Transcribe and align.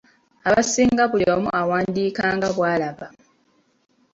Abasinga 0.47 1.03
buli 1.11 1.25
omu 1.35 1.49
awandiika 1.61 2.23
nga 2.35 2.49
bw’alaba. 2.55 3.07